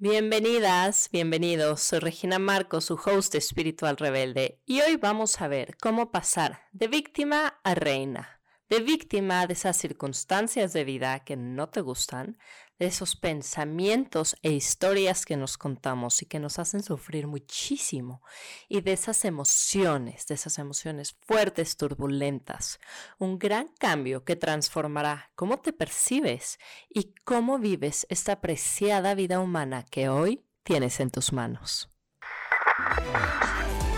Bienvenidas, 0.00 1.08
bienvenidos. 1.10 1.80
Soy 1.80 1.98
Regina 1.98 2.38
Marcos, 2.38 2.84
su 2.84 2.94
host 2.94 3.34
espiritual 3.34 3.96
rebelde, 3.96 4.60
y 4.64 4.80
hoy 4.80 4.94
vamos 4.94 5.40
a 5.40 5.48
ver 5.48 5.76
cómo 5.82 6.12
pasar 6.12 6.60
de 6.70 6.86
víctima 6.86 7.58
a 7.64 7.74
reina, 7.74 8.37
de 8.68 8.80
víctima 8.80 9.46
de 9.46 9.54
esas 9.54 9.76
circunstancias 9.76 10.72
de 10.72 10.84
vida 10.84 11.20
que 11.20 11.36
no 11.36 11.68
te 11.68 11.80
gustan, 11.80 12.38
de 12.78 12.86
esos 12.86 13.16
pensamientos 13.16 14.36
e 14.42 14.52
historias 14.52 15.24
que 15.24 15.36
nos 15.36 15.58
contamos 15.58 16.22
y 16.22 16.26
que 16.26 16.38
nos 16.38 16.58
hacen 16.58 16.82
sufrir 16.82 17.26
muchísimo, 17.26 18.22
y 18.68 18.80
de 18.82 18.92
esas 18.92 19.24
emociones, 19.24 20.26
de 20.26 20.34
esas 20.34 20.58
emociones 20.58 21.16
fuertes, 21.26 21.76
turbulentas. 21.76 22.78
Un 23.18 23.38
gran 23.38 23.68
cambio 23.78 24.24
que 24.24 24.36
transformará 24.36 25.30
cómo 25.34 25.58
te 25.58 25.72
percibes 25.72 26.58
y 26.88 27.14
cómo 27.24 27.58
vives 27.58 28.06
esta 28.10 28.40
preciada 28.40 29.14
vida 29.14 29.40
humana 29.40 29.84
que 29.84 30.08
hoy 30.08 30.44
tienes 30.62 31.00
en 31.00 31.10
tus 31.10 31.32
manos. 31.32 31.90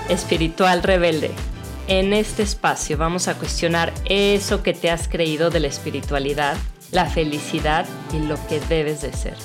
Espiritual 0.09 0.83
rebelde. 0.83 1.31
En 1.91 2.13
este 2.13 2.45
espacio 2.45 2.97
vamos 2.97 3.27
a 3.27 3.37
cuestionar 3.37 3.93
eso 4.05 4.63
que 4.63 4.75
te 4.75 4.93
has 4.93 5.09
creído 5.09 5.51
de 5.51 5.59
la 5.59 5.67
espiritualidad 5.67 6.57
la 6.93 7.07
felicidad 7.07 7.85
y 8.13 8.21
lo 8.21 8.37
que 8.47 8.61
debes 8.61 9.01
de 9.01 9.13
ser. 9.13 9.37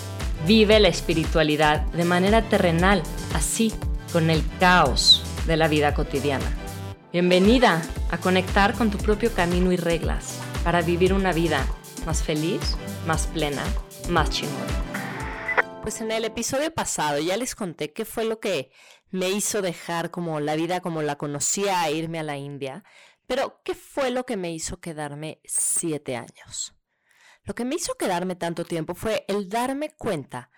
Vive 0.46 0.80
la 0.80 0.90
espiritualidad 0.90 1.82
de 1.88 2.06
manera 2.06 2.44
terrenal, 2.44 3.02
así, 3.34 3.74
con 4.14 4.30
el 4.30 4.44
caos 4.60 5.24
de 5.48 5.58
la 5.58 5.68
vida 5.68 5.96
cotidiana. 5.96 6.46
Bienvenida 7.12 7.82
a 8.12 8.20
conectar 8.20 8.76
con 8.76 8.92
tu 8.92 9.00
propio 9.00 9.34
camino 9.34 9.72
y 9.72 9.78
reglas 9.78 10.40
para 10.64 10.84
vivir 10.84 11.14
una 11.14 11.34
vida 11.34 11.66
más 12.06 12.22
feliz, 12.22 12.78
más 13.08 13.26
plena, 13.26 13.64
más 14.08 14.30
chingona. 14.30 14.86
Pues 15.82 16.02
en 16.02 16.12
el 16.12 16.26
episodio 16.26 16.72
pasado 16.72 17.20
ya 17.20 17.38
les 17.38 17.56
conté 17.56 17.92
qué 17.92 18.06
fue 18.06 18.26
lo 18.26 18.40
que 18.40 18.70
me 19.10 19.30
hizo 19.30 19.62
dejar 19.62 20.12
como 20.12 20.40
la 20.40 20.56
vida 20.56 20.82
como 20.82 21.02
la 21.02 21.18
conocía 21.18 21.82
a 21.82 21.92
irme 21.92 22.20
a 22.20 22.24
la 22.24 22.38
India, 22.38 22.84
pero 23.28 23.62
qué 23.64 23.76
fue 23.76 24.12
lo 24.12 24.26
que 24.26 24.38
me 24.38 24.54
hizo 24.54 24.80
quedarme 24.80 25.40
siete 25.46 26.16
años. 26.16 26.76
Lo 27.44 27.54
que 27.56 27.66
me 27.66 27.76
hizo 27.76 27.96
quedarme 27.96 28.36
tanto 28.36 28.66
tiempo 28.66 28.96
fue 28.96 29.26
el 29.28 29.50
darme 29.50 29.92
cuenta 29.92 30.50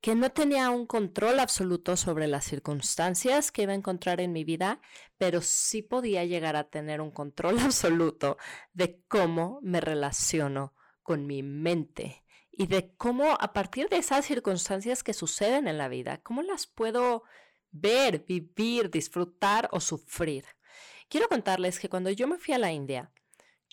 que 0.00 0.14
no 0.14 0.30
tenía 0.30 0.70
un 0.70 0.86
control 0.86 1.40
absoluto 1.40 1.96
sobre 1.96 2.28
las 2.28 2.44
circunstancias 2.44 3.50
que 3.50 3.62
iba 3.62 3.72
a 3.72 3.76
encontrar 3.76 4.20
en 4.20 4.32
mi 4.32 4.44
vida, 4.44 4.80
pero 5.16 5.40
sí 5.40 5.82
podía 5.82 6.24
llegar 6.24 6.56
a 6.56 6.68
tener 6.70 7.00
un 7.00 7.10
control 7.10 7.58
absoluto 7.60 8.36
de 8.72 9.02
cómo 9.08 9.58
me 9.62 9.80
relaciono 9.80 10.74
con 11.02 11.26
mi 11.26 11.42
mente 11.42 12.24
y 12.52 12.66
de 12.66 12.94
cómo 12.96 13.36
a 13.40 13.52
partir 13.52 13.88
de 13.88 13.98
esas 13.98 14.24
circunstancias 14.24 15.02
que 15.02 15.14
suceden 15.14 15.68
en 15.68 15.78
la 15.78 15.88
vida, 15.88 16.20
cómo 16.22 16.42
las 16.42 16.66
puedo 16.66 17.22
ver, 17.70 18.24
vivir, 18.26 18.90
disfrutar 18.90 19.68
o 19.72 19.80
sufrir. 19.80 20.44
Quiero 21.08 21.28
contarles 21.28 21.78
que 21.78 21.88
cuando 21.88 22.10
yo 22.10 22.26
me 22.28 22.38
fui 22.38 22.54
a 22.54 22.58
la 22.58 22.72
India, 22.72 23.10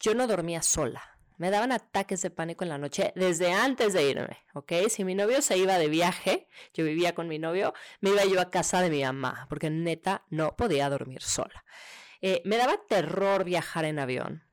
yo 0.02 0.14
no 0.14 0.28
dormía 0.28 0.62
sola 0.62 1.16
me 1.38 1.52
daban 1.52 1.72
ataques 1.72 2.22
de 2.22 2.30
pánico 2.30 2.64
en 2.64 2.70
la 2.70 2.78
noche 2.78 3.12
desde 3.16 3.52
antes 3.52 3.94
de 3.94 4.10
irme, 4.10 4.38
¿ok? 4.54 4.73
Si 4.90 5.04
mi 5.04 5.16
novio 5.16 5.42
se 5.42 5.58
iba 5.58 5.78
de 5.78 5.90
viaje, 5.90 6.48
yo 6.73 6.86
vivía 6.86 7.14
con 7.14 7.28
mi 7.28 7.40
novio, 7.40 7.73
me 8.00 8.12
iba 8.12 8.23
yo 8.26 8.40
a 8.40 8.50
casa 8.50 8.82
de 8.82 8.90
mi 8.90 9.04
mamá, 9.04 9.46
porque 9.50 9.70
neta 9.70 10.23
no 10.30 10.56
podía 10.56 10.90
dormir 10.90 11.22
sola. 11.22 11.66
Eh, 12.22 12.42
me 12.46 12.58
daba 12.58 12.78
terror 12.88 13.44
viajar 13.44 13.86
en 13.86 14.00
avión. 14.00 14.44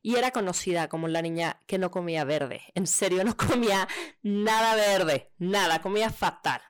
Y 0.00 0.16
era 0.16 0.30
conocida 0.30 0.88
como 0.88 1.08
la 1.08 1.20
niña 1.20 1.60
que 1.66 1.78
no 1.78 1.90
comía 1.90 2.24
verde. 2.24 2.62
En 2.74 2.86
serio, 2.86 3.22
no 3.24 3.36
comía 3.36 3.86
nada 4.22 4.74
verde, 4.74 5.32
nada, 5.38 5.82
comía 5.82 6.10
fatal. 6.10 6.62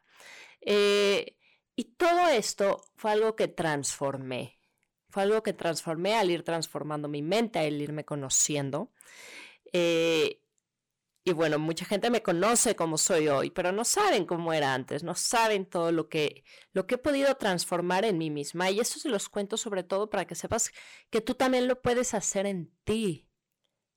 Eh, 0.61 1.34
y 1.77 1.85
todo 1.85 2.29
esto 2.29 2.83
fue 2.97 3.13
algo 3.13 3.37
que 3.37 3.49
transformé. 3.49 4.59
Fue 5.09 5.23
algo 5.23 5.43
que 5.43 5.53
transformé 5.53 6.15
al 6.17 6.31
ir 6.31 6.43
transformando 6.43 7.09
mi 7.09 7.23
mente, 7.23 7.59
al 7.59 7.81
irme 7.81 8.05
conociendo. 8.05 8.93
Eh, 9.73 10.41
y 11.25 11.33
bueno, 11.33 11.59
mucha 11.59 11.87
gente 11.87 12.11
me 12.11 12.23
conoce 12.23 12.77
como 12.77 12.99
soy 12.99 13.29
hoy, 13.29 13.51
pero 13.51 13.73
no 13.73 13.85
saben 13.85 14.27
cómo 14.27 14.53
era 14.53 14.75
antes, 14.75 15.03
no 15.03 15.15
saben 15.15 15.65
todo 15.67 15.91
lo 15.91 16.09
que, 16.09 16.45
lo 16.73 16.87
que 16.87 16.97
he 16.97 16.99
podido 16.99 17.35
transformar 17.37 18.05
en 18.05 18.19
mí 18.19 18.31
misma. 18.31 18.71
Y 18.71 18.81
eso 18.81 18.99
se 18.99 19.09
los 19.09 19.29
cuento 19.29 19.57
sobre 19.57 19.85
todo 19.85 20.11
para 20.11 20.27
que 20.27 20.35
sepas 20.35 20.71
que 21.11 21.23
tú 21.23 21.35
también 21.35 21.67
lo 21.67 21.81
puedes 21.81 22.13
hacer 22.15 22.47
en 22.47 22.71
ti. 22.85 23.31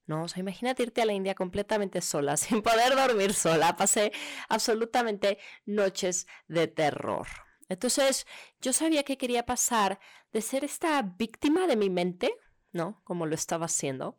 ¿no? 0.06 0.24
O 0.24 0.28
sea, 0.30 0.40
imagínate 0.40 0.84
irte 0.84 1.02
a 1.02 1.06
la 1.06 1.14
India 1.14 1.36
completamente 1.36 2.02
sola, 2.02 2.38
sin 2.38 2.62
poder 2.62 2.96
dormir 2.96 3.34
sola. 3.34 3.76
Pasé 3.76 4.12
absolutamente 4.50 5.38
noches 5.66 6.28
de 6.48 6.68
terror. 6.68 7.28
Entonces, 7.70 8.26
yo 8.62 8.74
sabía 8.74 9.04
que 9.04 9.18
quería 9.18 9.46
pasar 9.46 10.00
de 10.32 10.42
ser 10.42 10.64
esta 10.64 11.02
víctima 11.02 11.68
de 11.68 11.76
mi 11.76 11.90
mente, 11.90 12.34
¿no? 12.72 13.02
Como 13.04 13.26
lo 13.26 13.36
estaba 13.36 13.66
haciendo, 13.66 14.18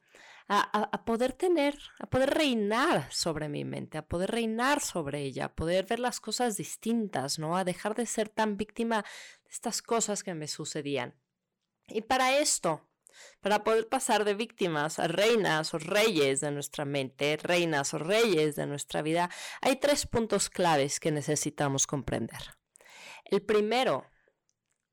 a, 0.48 1.04
poder 1.04 1.32
tener, 1.34 1.78
a 1.98 2.06
poder 2.06 2.30
reinar 2.30 3.12
sobre 3.12 3.48
mi 3.48 3.64
mente, 3.64 3.98
a 3.98 4.06
poder 4.06 4.30
reinar 4.30 4.80
sobre 4.80 5.20
ella, 5.20 5.46
a 5.46 5.54
poder 5.54 5.84
ver 5.86 5.98
las 5.98 6.20
cosas 6.20 6.56
distintas, 6.56 7.38
¿no? 7.38 7.56
A 7.56 7.64
dejar 7.64 7.94
de 7.94 8.06
ser 8.06 8.30
tan 8.30 8.56
víctima 8.56 9.02
de 9.44 9.50
estas 9.50 9.82
cosas 9.82 10.22
que 10.22 10.34
me 10.34 10.48
sucedían. 10.48 11.14
Y 11.86 12.00
para 12.00 12.38
esto, 12.38 12.88
para 13.40 13.62
poder 13.62 13.88
pasar 13.88 14.24
de 14.24 14.34
víctimas 14.34 14.98
a 14.98 15.08
reinas 15.08 15.74
o 15.74 15.78
reyes 15.78 16.40
de 16.40 16.50
nuestra 16.50 16.86
mente, 16.86 17.36
reinas 17.36 17.92
o 17.92 17.98
reyes 17.98 18.56
de 18.56 18.66
nuestra 18.66 19.02
vida, 19.02 19.30
hay 19.60 19.76
tres 19.76 20.06
puntos 20.06 20.48
claves 20.48 20.98
que 20.98 21.10
necesitamos 21.10 21.86
comprender. 21.86 22.57
El 23.28 23.42
primero 23.42 24.06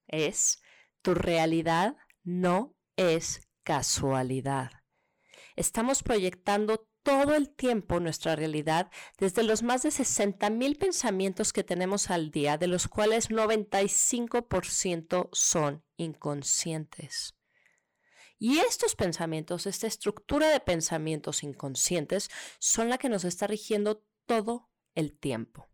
es, 0.08 0.62
tu 1.02 1.16
realidad 1.16 1.96
no 2.24 2.76
es 2.98 3.48
casualidad. 3.64 4.72
Estamos 5.56 6.04
proyectando 6.04 6.88
todo 7.02 7.34
el 7.36 7.50
tiempo 7.50 8.00
nuestra 8.00 8.36
realidad 8.36 8.92
desde 9.20 9.44
los 9.44 9.64
más 9.64 9.84
de 9.84 9.92
60 9.92 10.50
mil 10.50 10.76
pensamientos 10.76 11.54
que 11.54 11.64
tenemos 11.64 12.10
al 12.10 12.32
día, 12.32 12.58
de 12.58 12.68
los 12.68 12.90
cuales 12.90 13.30
95% 13.30 15.30
son 15.32 15.86
inconscientes. 15.96 17.36
Y 18.38 18.60
estos 18.60 18.96
pensamientos, 18.96 19.66
esta 19.66 19.88
estructura 19.88 20.50
de 20.50 20.60
pensamientos 20.60 21.42
inconscientes, 21.44 22.30
son 22.60 22.90
la 22.90 22.98
que 22.98 23.08
nos 23.08 23.24
está 23.24 23.48
rigiendo 23.48 24.04
todo 24.26 24.70
el 24.94 25.18
tiempo. 25.18 25.70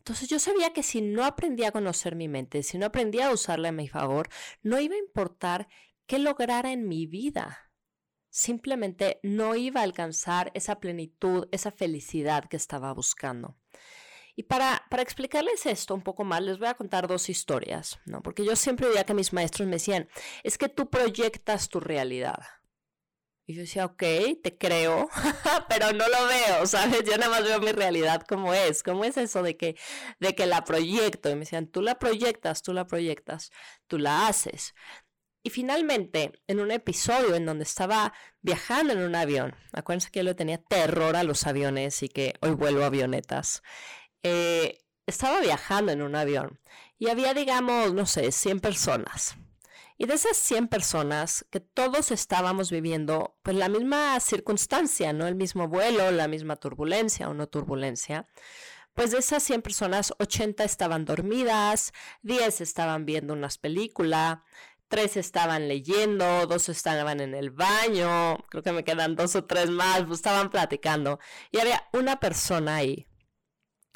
Entonces 0.00 0.28
yo 0.28 0.38
sabía 0.38 0.72
que 0.72 0.82
si 0.82 1.00
no 1.00 1.24
aprendía 1.24 1.68
a 1.68 1.72
conocer 1.72 2.16
mi 2.16 2.28
mente, 2.28 2.62
si 2.62 2.76
no 2.76 2.86
aprendía 2.86 3.28
a 3.28 3.32
usarla 3.32 3.68
a 3.68 3.72
mi 3.72 3.88
favor, 3.88 4.28
no 4.62 4.80
iba 4.80 4.94
a 4.94 4.98
importar 4.98 5.68
qué 6.06 6.18
lograra 6.18 6.72
en 6.72 6.88
mi 6.88 7.06
vida 7.06 7.70
simplemente 8.30 9.18
no 9.22 9.56
iba 9.56 9.80
a 9.80 9.84
alcanzar 9.84 10.50
esa 10.54 10.80
plenitud, 10.80 11.48
esa 11.50 11.72
felicidad 11.72 12.44
que 12.44 12.56
estaba 12.56 12.92
buscando. 12.94 13.56
Y 14.36 14.44
para, 14.44 14.86
para, 14.88 15.02
explicarles 15.02 15.66
esto 15.66 15.94
un 15.94 16.02
poco 16.02 16.24
más, 16.24 16.40
les 16.40 16.58
voy 16.58 16.68
a 16.68 16.74
contar 16.74 17.08
dos 17.08 17.28
historias, 17.28 17.98
¿no? 18.06 18.22
Porque 18.22 18.44
yo 18.44 18.56
siempre 18.56 18.88
veía 18.88 19.04
que 19.04 19.12
mis 19.12 19.32
maestros 19.32 19.66
me 19.66 19.74
decían, 19.74 20.08
es 20.44 20.56
que 20.56 20.68
tú 20.68 20.88
proyectas 20.88 21.68
tu 21.68 21.80
realidad. 21.80 22.38
Y 23.50 23.54
yo 23.54 23.62
decía, 23.62 23.84
ok, 23.84 24.04
te 24.44 24.56
creo, 24.56 25.08
pero 25.68 25.92
no 25.92 26.06
lo 26.06 26.26
veo, 26.28 26.66
¿sabes? 26.68 27.02
Yo 27.04 27.18
nada 27.18 27.30
más 27.30 27.42
veo 27.42 27.58
mi 27.58 27.72
realidad 27.72 28.22
como 28.22 28.54
es. 28.54 28.84
¿Cómo 28.84 29.04
es 29.04 29.16
eso 29.16 29.42
de 29.42 29.56
que, 29.56 29.76
de 30.20 30.36
que 30.36 30.46
la 30.46 30.62
proyecto? 30.62 31.28
Y 31.28 31.34
me 31.34 31.40
decían, 31.40 31.66
tú 31.66 31.82
la 31.82 31.98
proyectas, 31.98 32.62
tú 32.62 32.72
la 32.72 32.86
proyectas, 32.86 33.50
tú 33.88 33.98
la 33.98 34.28
haces. 34.28 34.72
Y 35.42 35.50
finalmente, 35.50 36.30
en 36.46 36.60
un 36.60 36.70
episodio 36.70 37.34
en 37.34 37.44
donde 37.44 37.64
estaba 37.64 38.12
viajando 38.40 38.92
en 38.92 39.00
un 39.00 39.16
avión, 39.16 39.56
acuérdense 39.72 40.12
que 40.12 40.20
yo 40.20 40.24
le 40.24 40.34
tenía 40.36 40.58
terror 40.58 41.16
a 41.16 41.24
los 41.24 41.44
aviones 41.44 42.04
y 42.04 42.08
que 42.08 42.34
hoy 42.42 42.50
vuelvo 42.50 42.84
a 42.84 42.86
avionetas, 42.86 43.64
eh, 44.22 44.78
estaba 45.06 45.40
viajando 45.40 45.90
en 45.90 46.02
un 46.02 46.14
avión 46.14 46.60
y 47.00 47.08
había, 47.08 47.34
digamos, 47.34 47.94
no 47.94 48.06
sé, 48.06 48.30
100 48.30 48.60
personas. 48.60 49.34
Y 50.00 50.06
de 50.06 50.14
esas 50.14 50.38
100 50.38 50.68
personas, 50.68 51.44
que 51.50 51.60
todos 51.60 52.10
estábamos 52.10 52.70
viviendo 52.70 53.36
pues 53.42 53.54
la 53.54 53.68
misma 53.68 54.18
circunstancia, 54.18 55.12
¿no? 55.12 55.26
El 55.26 55.34
mismo 55.34 55.68
vuelo, 55.68 56.10
la 56.10 56.26
misma 56.26 56.56
turbulencia 56.56 57.28
o 57.28 57.34
no 57.34 57.48
turbulencia, 57.48 58.26
pues 58.94 59.10
de 59.10 59.18
esas 59.18 59.42
100 59.42 59.60
personas, 59.60 60.14
80 60.18 60.64
estaban 60.64 61.04
dormidas, 61.04 61.92
10 62.22 62.62
estaban 62.62 63.04
viendo 63.04 63.34
unas 63.34 63.58
películas, 63.58 64.38
tres 64.88 65.18
estaban 65.18 65.68
leyendo, 65.68 66.46
dos 66.46 66.70
estaban 66.70 67.20
en 67.20 67.34
el 67.34 67.50
baño, 67.50 68.38
creo 68.48 68.62
que 68.62 68.72
me 68.72 68.84
quedan 68.84 69.16
dos 69.16 69.36
o 69.36 69.44
tres 69.44 69.68
más, 69.68 70.04
pues 70.04 70.20
estaban 70.20 70.48
platicando. 70.48 71.18
Y 71.50 71.58
había 71.58 71.90
una 71.92 72.18
persona 72.20 72.76
ahí 72.76 73.09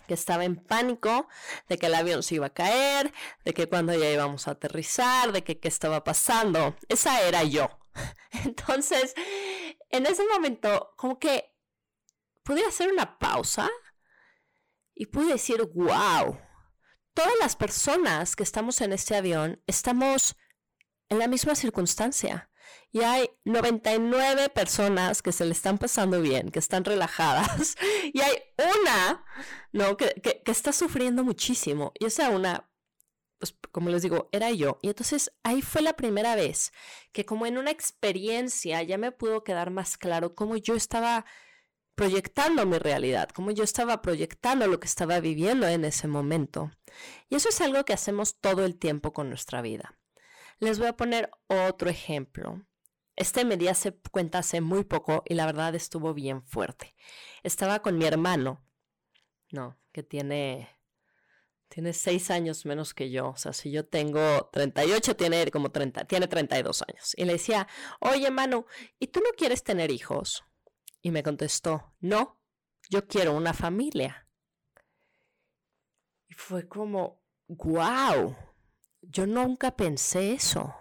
que 0.06 0.14
estaba 0.14 0.44
en 0.44 0.56
pánico 0.56 1.28
de 1.68 1.78
que 1.78 1.86
el 1.86 1.94
avión 1.94 2.22
se 2.22 2.36
iba 2.36 2.46
a 2.46 2.54
caer, 2.54 3.12
de 3.44 3.54
que 3.54 3.68
cuando 3.68 3.94
ya 3.94 4.10
íbamos 4.10 4.48
a 4.48 4.52
aterrizar, 4.52 5.32
de 5.32 5.44
que 5.44 5.58
qué 5.58 5.68
estaba 5.68 6.04
pasando. 6.04 6.76
Esa 6.88 7.22
era 7.22 7.42
yo. 7.44 7.68
Entonces, 8.44 9.14
en 9.90 10.06
ese 10.06 10.24
momento, 10.26 10.92
como 10.96 11.18
que 11.18 11.54
pude 12.42 12.64
hacer 12.66 12.92
una 12.92 13.18
pausa 13.18 13.70
y 14.94 15.06
pude 15.06 15.32
decir, 15.32 15.62
wow, 15.74 16.38
todas 17.14 17.34
las 17.40 17.56
personas 17.56 18.36
que 18.36 18.42
estamos 18.42 18.80
en 18.80 18.92
este 18.92 19.16
avión 19.16 19.62
estamos 19.66 20.36
en 21.08 21.18
la 21.18 21.28
misma 21.28 21.54
circunstancia. 21.54 22.50
Y 22.94 23.02
hay 23.02 23.28
99 23.44 24.50
personas 24.50 25.20
que 25.20 25.32
se 25.32 25.44
le 25.44 25.50
están 25.50 25.78
pasando 25.78 26.20
bien, 26.20 26.52
que 26.52 26.60
están 26.60 26.84
relajadas. 26.84 27.74
Y 28.12 28.20
hay 28.20 28.36
una, 28.56 29.24
¿no? 29.72 29.96
Que, 29.96 30.14
que, 30.22 30.52
está 30.52 30.72
sufriendo 30.72 31.24
muchísimo. 31.24 31.92
Y 31.98 32.04
esa 32.04 32.30
una, 32.30 32.70
pues 33.38 33.56
como 33.72 33.90
les 33.90 34.02
digo, 34.02 34.28
era 34.30 34.52
yo. 34.52 34.78
Y 34.80 34.90
entonces 34.90 35.32
ahí 35.42 35.60
fue 35.60 35.82
la 35.82 35.96
primera 35.96 36.36
vez 36.36 36.70
que 37.10 37.26
como 37.26 37.46
en 37.46 37.58
una 37.58 37.72
experiencia 37.72 38.80
ya 38.84 38.96
me 38.96 39.10
pudo 39.10 39.42
quedar 39.42 39.72
más 39.72 39.98
claro 39.98 40.36
cómo 40.36 40.56
yo 40.56 40.76
estaba 40.76 41.24
proyectando 41.96 42.64
mi 42.64 42.78
realidad, 42.78 43.28
cómo 43.30 43.50
yo 43.50 43.64
estaba 43.64 44.02
proyectando 44.02 44.68
lo 44.68 44.78
que 44.78 44.86
estaba 44.86 45.18
viviendo 45.18 45.66
en 45.66 45.84
ese 45.84 46.06
momento. 46.06 46.70
Y 47.28 47.34
eso 47.34 47.48
es 47.48 47.60
algo 47.60 47.84
que 47.84 47.92
hacemos 47.92 48.38
todo 48.40 48.64
el 48.64 48.76
tiempo 48.76 49.12
con 49.12 49.30
nuestra 49.30 49.62
vida. 49.62 49.98
Les 50.60 50.78
voy 50.78 50.86
a 50.86 50.96
poner 50.96 51.28
otro 51.48 51.90
ejemplo. 51.90 52.64
Este 53.16 53.44
me 53.44 53.56
di 53.56 53.68
hace 53.68 53.92
cuenta 54.10 54.38
hace 54.38 54.60
muy 54.60 54.84
poco 54.84 55.22
y 55.26 55.34
la 55.34 55.46
verdad 55.46 55.74
estuvo 55.74 56.14
bien 56.14 56.42
fuerte. 56.42 56.94
Estaba 57.42 57.80
con 57.80 57.96
mi 57.96 58.06
hermano, 58.06 58.64
no, 59.52 59.78
que 59.92 60.02
tiene, 60.02 60.68
tiene 61.68 61.92
seis 61.92 62.30
años 62.30 62.66
menos 62.66 62.92
que 62.92 63.10
yo. 63.10 63.28
O 63.28 63.36
sea, 63.36 63.52
si 63.52 63.70
yo 63.70 63.86
tengo 63.86 64.48
38, 64.52 65.14
tiene 65.16 65.48
como 65.52 65.70
30, 65.70 66.06
tiene 66.06 66.26
32 66.26 66.82
años. 66.88 67.12
Y 67.16 67.24
le 67.24 67.34
decía, 67.34 67.68
oye, 68.00 68.26
hermano, 68.26 68.66
¿y 68.98 69.06
tú 69.06 69.20
no 69.20 69.30
quieres 69.36 69.62
tener 69.62 69.92
hijos? 69.92 70.44
Y 71.00 71.12
me 71.12 71.22
contestó, 71.22 71.94
no, 72.00 72.40
yo 72.90 73.06
quiero 73.06 73.32
una 73.36 73.54
familia. 73.54 74.28
Y 76.26 76.34
fue 76.34 76.66
como, 76.66 77.22
wow, 77.46 78.34
yo 79.02 79.26
nunca 79.26 79.76
pensé 79.76 80.32
eso. 80.32 80.74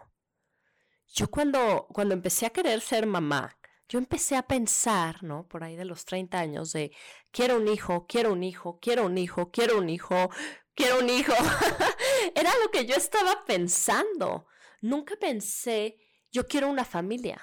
Yo 1.14 1.30
cuando, 1.30 1.86
cuando 1.94 2.16
empecé 2.16 2.48
a 2.48 2.50
querer 2.50 2.82
ser 2.82 3.06
mamá, 3.06 3.56
yo 3.88 4.00
empecé 4.00 4.36
a 4.36 4.48
pensar, 4.48 5.22
¿no? 5.24 5.48
Por 5.48 5.64
ahí 5.64 5.76
de 5.76 5.86
los 5.86 6.06
30 6.06 6.40
años, 6.40 6.74
de 6.74 6.92
quiero 7.32 7.58
un 7.58 7.68
hijo, 7.68 8.08
quiero 8.08 8.34
un 8.34 8.44
hijo, 8.44 8.80
quiero 8.82 9.06
un 9.06 9.20
hijo, 9.20 9.52
quiero 9.52 9.78
un 9.78 9.90
hijo, 9.90 10.32
quiero 10.74 10.98
un 11.00 11.10
hijo. 11.10 11.34
Era 12.36 12.52
lo 12.64 12.72
que 12.72 12.88
yo 12.88 12.96
estaba 12.96 13.46
pensando. 13.46 14.48
Nunca 14.82 15.16
pensé, 15.18 16.00
yo 16.32 16.48
quiero 16.48 16.68
una 16.68 16.84
familia. 16.84 17.40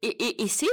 Y, 0.00 0.10
y, 0.10 0.36
y 0.40 0.48
sí, 0.50 0.68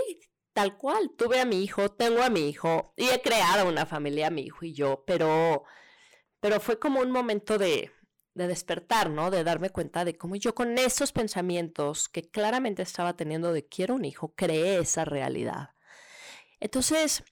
tal 0.54 0.78
cual, 0.78 1.12
tuve 1.18 1.40
a 1.40 1.46
mi 1.46 1.64
hijo, 1.64 1.90
tengo 1.90 2.22
a 2.22 2.30
mi 2.30 2.50
hijo 2.50 2.94
y 2.96 3.10
he 3.10 3.20
creado 3.22 3.68
una 3.68 3.88
familia, 3.88 4.30
mi 4.30 4.44
hijo 4.44 4.64
y 4.64 4.74
yo, 4.74 5.04
pero, 5.08 5.64
pero 6.40 6.60
fue 6.60 6.78
como 6.80 7.00
un 7.02 7.12
momento 7.12 7.58
de, 7.58 7.92
de 8.38 8.48
despertar, 8.48 9.10
¿no? 9.10 9.32
De 9.32 9.44
darme 9.44 9.72
cuenta 9.72 10.06
de 10.06 10.18
cómo 10.18 10.36
yo 10.36 10.56
con 10.56 10.78
esos 10.78 11.12
pensamientos 11.12 12.08
que 12.08 12.30
claramente 12.30 12.84
estaba 12.84 13.18
teniendo 13.18 13.52
de 13.52 13.68
quiero 13.68 13.96
un 13.96 14.06
hijo, 14.06 14.34
creé 14.36 14.80
esa 14.80 15.04
realidad. 15.06 15.72
Entonces, 16.60 17.24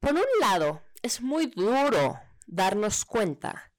por 0.00 0.14
un 0.14 0.24
lado, 0.40 0.82
es 1.02 1.20
muy 1.20 1.46
duro 1.46 2.18
darnos 2.46 3.04
cuenta 3.04 3.72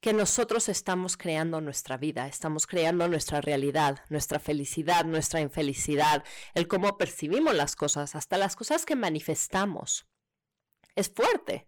que 0.00 0.12
nosotros 0.12 0.68
estamos 0.68 1.16
creando 1.16 1.60
nuestra 1.60 1.96
vida, 1.96 2.26
estamos 2.26 2.66
creando 2.66 3.08
nuestra 3.08 3.40
realidad, 3.40 4.04
nuestra 4.08 4.38
felicidad, 4.38 5.04
nuestra 5.04 5.40
infelicidad, 5.40 6.24
el 6.54 6.68
cómo 6.68 6.98
percibimos 6.98 7.54
las 7.54 7.76
cosas, 7.76 8.14
hasta 8.14 8.36
las 8.36 8.56
cosas 8.56 8.84
que 8.84 8.96
manifestamos. 8.96 10.06
Es 10.94 11.08
fuerte, 11.08 11.66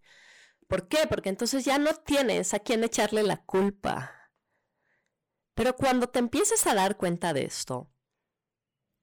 ¿Por 0.68 0.86
qué? 0.86 1.06
Porque 1.08 1.30
entonces 1.30 1.64
ya 1.64 1.78
no 1.78 1.94
tienes 1.94 2.54
a 2.54 2.60
quién 2.60 2.84
echarle 2.84 3.22
la 3.22 3.38
culpa. 3.38 4.30
Pero 5.54 5.74
cuando 5.74 6.08
te 6.08 6.20
empiezas 6.20 6.66
a 6.66 6.74
dar 6.74 6.96
cuenta 6.96 7.32
de 7.32 7.44
esto, 7.44 7.90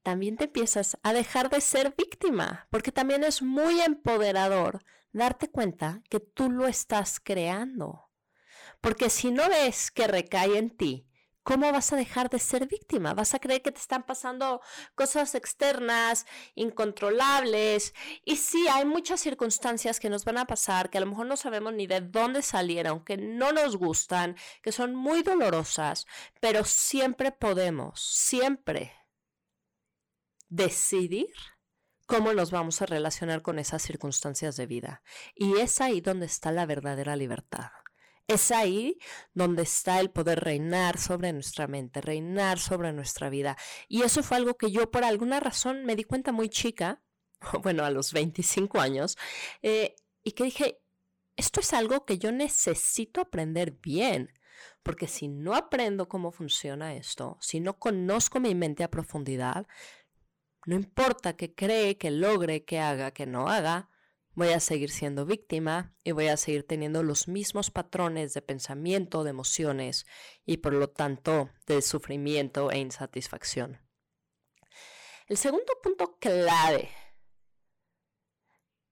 también 0.04 0.38
te 0.38 0.46
empiezas 0.46 0.98
a 1.02 1.12
dejar 1.12 1.50
de 1.50 1.60
ser 1.62 1.96
víctima, 1.98 2.68
porque 2.70 2.92
también 2.92 3.24
es 3.24 3.42
muy 3.42 3.82
empoderador 3.82 4.86
darte 5.12 5.50
cuenta 5.50 6.02
que 6.10 6.20
tú 6.20 6.52
lo 6.52 6.68
estás 6.68 7.20
creando. 7.20 8.12
Porque 8.82 9.10
si 9.10 9.32
no 9.32 9.50
ves 9.50 9.90
que 9.90 10.06
recae 10.06 10.60
en 10.60 10.70
ti, 10.70 11.10
¿cómo 11.46 11.72
vas 11.72 11.94
a 11.94 11.96
dejar 11.96 12.30
de 12.30 12.40
ser 12.40 12.68
víctima? 12.68 13.14
Vas 13.14 13.36
a 13.36 13.40
creer 13.40 13.62
que 13.62 13.72
te 13.72 13.80
están 13.80 14.04
pasando 14.04 14.62
cosas 14.96 15.36
externas, 15.36 16.26
incontrolables. 16.56 17.94
Y 18.26 18.36
sí, 18.38 18.68
hay 18.68 18.84
muchas 18.84 19.22
circunstancias 19.22 20.00
que 20.00 20.10
nos 20.10 20.26
van 20.26 20.40
a 20.40 20.48
pasar, 20.48 20.90
que 20.90 20.98
a 20.98 21.02
lo 21.02 21.08
mejor 21.08 21.28
no 21.28 21.38
sabemos 21.38 21.74
ni 21.74 21.88
de 21.88 22.02
dónde 22.02 22.42
salieron, 22.42 23.06
que 23.06 23.16
no 23.16 23.54
nos 23.54 23.78
gustan, 23.78 24.36
que 24.64 24.72
son 24.72 24.96
muy 24.96 25.22
dolorosas, 25.22 26.08
pero 26.42 26.66
siempre 26.66 27.32
podemos, 27.32 28.02
siempre 28.02 28.92
decidir 30.50 31.34
cómo 32.08 32.34
nos 32.34 32.50
vamos 32.50 32.82
a 32.82 32.88
relacionar 32.88 33.44
con 33.44 33.60
esas 33.60 33.84
circunstancias 33.84 34.56
de 34.58 34.66
vida. 34.66 35.04
Y 35.36 35.60
es 35.60 35.80
ahí 35.80 36.02
donde 36.02 36.26
está 36.26 36.52
la 36.52 36.66
verdadera 36.66 37.16
libertad. 37.16 37.70
Es 38.28 38.52
ahí 38.52 38.98
donde 39.34 39.64
está 39.64 40.00
el 40.00 40.10
poder 40.10 40.40
reinar 40.40 40.98
sobre 40.98 41.32
nuestra 41.32 41.68
mente, 41.68 42.02
reinar 42.02 42.60
sobre 42.60 42.92
nuestra 42.92 43.30
vida. 43.30 43.56
Y 43.88 44.02
eso 44.02 44.24
fue 44.24 44.38
algo 44.38 44.56
que 44.56 44.72
yo 44.72 44.90
por 44.90 45.04
alguna 45.04 45.40
razón 45.40 45.86
me 45.86 45.96
di 45.96 46.04
cuenta 46.04 46.32
muy 46.32 46.50
chica, 46.50 47.04
bueno, 47.64 47.86
a 47.86 47.92
los 47.92 48.14
25 48.14 48.80
años, 48.80 49.18
eh, 49.62 49.96
y 50.24 50.32
que 50.32 50.46
dije, 50.46 50.82
esto 51.36 51.60
es 51.60 51.74
algo 51.74 52.06
que 52.06 52.18
yo 52.18 52.32
necesito 52.32 53.22
aprender 53.22 53.72
bien, 53.72 54.32
porque 54.82 55.08
si 55.08 55.28
no 55.28 55.54
aprendo 55.54 56.08
cómo 56.08 56.32
funciona 56.32 56.96
esto, 56.96 57.38
si 57.42 57.60
no 57.60 57.78
conozco 57.78 58.40
mi 58.40 58.56
mente 58.56 58.84
a 58.84 58.90
profundidad, 58.90 59.68
no 60.66 60.76
importa 60.76 61.36
que 61.36 61.54
cree, 61.54 61.98
que 61.98 62.10
logre, 62.10 62.66
que 62.66 62.80
haga, 62.80 63.12
que 63.12 63.28
no 63.28 63.48
haga, 63.50 63.90
voy 64.36 64.50
a 64.50 64.60
seguir 64.60 64.92
siendo 64.92 65.26
víctima 65.26 65.96
y 66.04 66.12
voy 66.12 66.28
a 66.28 66.38
seguir 66.38 66.68
teniendo 66.68 67.04
los 67.04 67.28
mismos 67.28 67.72
patrones 67.72 68.34
de 68.34 68.42
pensamiento, 68.42 69.24
de 69.24 69.32
emociones 69.32 70.06
y 70.46 70.58
por 70.58 70.74
lo 70.74 70.90
tanto 70.90 71.50
de 71.66 71.82
sufrimiento 71.82 72.72
e 72.72 72.78
insatisfacción. 72.78 73.82
El 75.28 75.38
segundo 75.38 75.74
punto 75.82 76.18
clave 76.20 76.92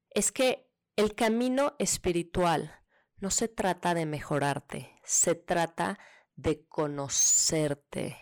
es 0.10 0.32
que 0.32 0.72
el 0.96 1.14
camino 1.14 1.76
espiritual 1.78 2.80
no 3.18 3.30
se 3.30 3.48
trata 3.48 3.94
de 3.94 4.06
mejorarte, 4.06 5.00
se 5.04 5.36
trata 5.36 6.00
de 6.36 6.66
conocerte. 6.68 8.18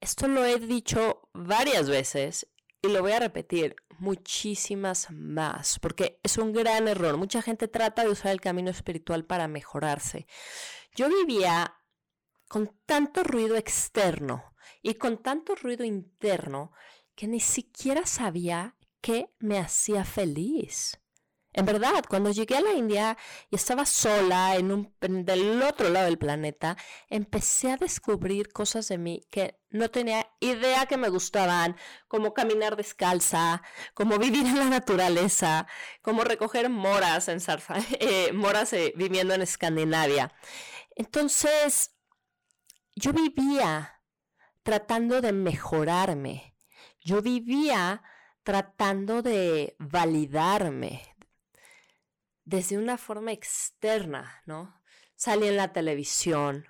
Esto 0.00 0.28
lo 0.28 0.44
he 0.44 0.58
dicho 0.58 1.28
varias 1.32 1.88
veces 1.88 2.48
y 2.82 2.88
lo 2.88 3.00
voy 3.02 3.12
a 3.12 3.20
repetir 3.20 3.76
muchísimas 3.98 5.10
más, 5.10 5.78
porque 5.78 6.20
es 6.22 6.38
un 6.38 6.52
gran 6.52 6.88
error. 6.88 7.16
Mucha 7.16 7.42
gente 7.42 7.68
trata 7.68 8.02
de 8.02 8.10
usar 8.10 8.32
el 8.32 8.40
camino 8.40 8.70
espiritual 8.70 9.24
para 9.24 9.48
mejorarse. 9.48 10.26
Yo 10.94 11.08
vivía 11.08 11.74
con 12.48 12.76
tanto 12.86 13.22
ruido 13.22 13.56
externo 13.56 14.54
y 14.82 14.94
con 14.94 15.22
tanto 15.22 15.54
ruido 15.54 15.84
interno 15.84 16.72
que 17.14 17.26
ni 17.26 17.40
siquiera 17.40 18.06
sabía 18.06 18.76
qué 19.00 19.32
me 19.38 19.58
hacía 19.58 20.04
feliz. 20.04 21.00
En 21.56 21.64
verdad, 21.64 22.04
cuando 22.06 22.30
llegué 22.32 22.58
a 22.58 22.60
la 22.60 22.74
India 22.74 23.16
y 23.50 23.56
estaba 23.56 23.86
sola 23.86 24.56
en 24.56 24.70
un, 24.70 24.94
del 25.00 25.62
otro 25.62 25.88
lado 25.88 26.04
del 26.04 26.18
planeta, 26.18 26.76
empecé 27.08 27.72
a 27.72 27.78
descubrir 27.78 28.52
cosas 28.52 28.88
de 28.88 28.98
mí 28.98 29.22
que 29.30 29.58
no 29.70 29.90
tenía 29.90 30.30
idea 30.40 30.84
que 30.84 30.98
me 30.98 31.08
gustaban, 31.08 31.74
como 32.08 32.34
caminar 32.34 32.76
descalza, 32.76 33.62
como 33.94 34.18
vivir 34.18 34.44
en 34.44 34.58
la 34.58 34.66
naturaleza, 34.66 35.66
como 36.02 36.24
recoger 36.24 36.68
moras 36.68 37.28
en 37.28 37.38
eh, 38.00 38.32
moras 38.34 38.74
eh, 38.74 38.92
viviendo 38.94 39.32
en 39.32 39.40
Escandinavia. 39.40 40.34
Entonces, 40.94 41.92
yo 42.94 43.14
vivía 43.14 44.02
tratando 44.62 45.22
de 45.22 45.32
mejorarme. 45.32 46.54
Yo 47.00 47.22
vivía 47.22 48.02
tratando 48.42 49.22
de 49.22 49.74
validarme, 49.78 51.15
desde 52.46 52.78
una 52.78 52.96
forma 52.96 53.32
externa, 53.32 54.42
¿no? 54.46 54.80
Salí 55.16 55.48
en 55.48 55.56
la 55.56 55.72
televisión, 55.72 56.66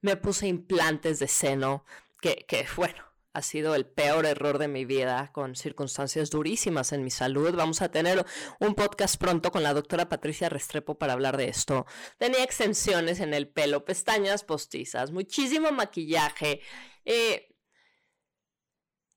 me 0.00 0.16
puse 0.16 0.48
implantes 0.48 1.20
de 1.20 1.28
seno, 1.28 1.84
que, 2.20 2.44
que 2.46 2.66
bueno, 2.76 3.04
ha 3.32 3.40
sido 3.40 3.74
el 3.76 3.86
peor 3.86 4.26
error 4.26 4.58
de 4.58 4.68
mi 4.68 4.84
vida, 4.84 5.30
con 5.32 5.54
circunstancias 5.54 6.28
durísimas 6.28 6.92
en 6.92 7.04
mi 7.04 7.10
salud. 7.10 7.54
Vamos 7.54 7.82
a 7.82 7.90
tener 7.90 8.26
un 8.58 8.74
podcast 8.74 9.16
pronto 9.16 9.52
con 9.52 9.62
la 9.62 9.72
doctora 9.72 10.08
Patricia 10.08 10.48
Restrepo 10.48 10.98
para 10.98 11.12
hablar 11.12 11.36
de 11.36 11.48
esto. 11.48 11.86
Tenía 12.18 12.42
extensiones 12.42 13.20
en 13.20 13.32
el 13.32 13.48
pelo, 13.48 13.84
pestañas 13.84 14.42
postizas, 14.42 15.12
muchísimo 15.12 15.70
maquillaje. 15.70 16.60
Eh, 17.04 17.56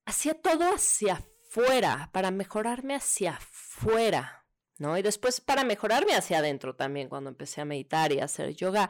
hacía 0.06 0.40
todo 0.40 0.74
hacia 0.74 1.16
afuera, 1.50 2.12
para 2.14 2.30
mejorarme 2.30 2.96
hacia 2.96 3.32
afuera. 3.32 4.45
¿No? 4.78 4.98
Y 4.98 5.02
después 5.02 5.42
para 5.42 5.64
mejorarme 5.64 6.16
hacia 6.16 6.40
adentro 6.40 6.76
también, 6.76 7.10
cuando 7.10 7.30
empecé 7.30 7.62
a 7.62 7.66
meditar 7.66 8.12
y 8.12 8.20
a 8.20 8.26
hacer 8.26 8.56
yoga, 8.56 8.90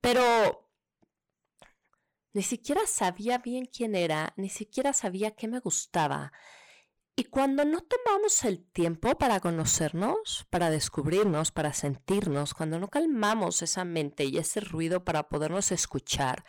pero 0.00 0.70
ni 2.32 2.42
siquiera 2.42 2.82
sabía 2.86 3.38
bien 3.38 3.66
quién 3.66 3.94
era, 3.94 4.32
ni 4.36 4.48
siquiera 4.48 4.92
sabía 4.92 5.32
qué 5.32 5.48
me 5.48 5.60
gustaba. 5.60 6.32
Y 7.16 7.24
cuando 7.24 7.64
no 7.64 7.80
tomamos 7.82 8.44
el 8.44 8.64
tiempo 8.70 9.18
para 9.18 9.40
conocernos, 9.40 10.46
para 10.48 10.70
descubrirnos, 10.70 11.50
para 11.50 11.72
sentirnos, 11.72 12.54
cuando 12.54 12.78
no 12.78 12.88
calmamos 12.88 13.62
esa 13.62 13.84
mente 13.84 14.24
y 14.24 14.38
ese 14.38 14.60
ruido 14.60 15.04
para 15.04 15.28
podernos 15.28 15.70
escuchar, 15.72 16.44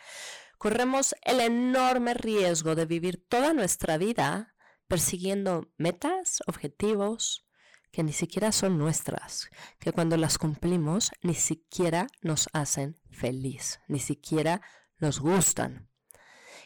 corremos 0.56 1.14
el 1.22 1.40
enorme 1.40 2.14
riesgo 2.14 2.74
de 2.74 2.86
vivir 2.86 3.26
toda 3.28 3.52
nuestra 3.52 3.98
vida 3.98 4.54
persiguiendo 4.86 5.72
metas, 5.76 6.42
objetivos 6.46 7.44
que 7.92 8.02
ni 8.02 8.12
siquiera 8.12 8.50
son 8.52 8.78
nuestras, 8.78 9.50
que 9.78 9.92
cuando 9.92 10.16
las 10.16 10.38
cumplimos 10.38 11.12
ni 11.22 11.34
siquiera 11.34 12.06
nos 12.22 12.48
hacen 12.52 12.98
feliz, 13.10 13.80
ni 13.86 14.00
siquiera 14.00 14.62
nos 14.98 15.20
gustan. 15.20 15.90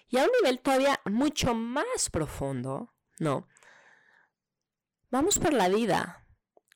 Y 0.09 0.19
a 0.19 0.25
un 0.25 0.31
nivel 0.41 0.61
todavía 0.61 1.01
mucho 1.05 1.55
más 1.55 2.11
profundo, 2.13 2.95
¿no? 3.19 3.49
Vamos 5.11 5.39
por 5.39 5.53
la 5.53 5.69
vida 5.69 6.27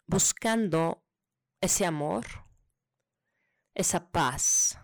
buscando 0.07 1.05
ese 1.61 1.87
amor, 1.87 2.27
esa 3.75 4.11
paz, 4.11 4.79